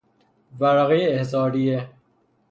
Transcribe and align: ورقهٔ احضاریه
ورقهٔ 0.59 1.01
احضاریه 1.19 1.79